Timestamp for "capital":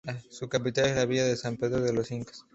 0.49-0.85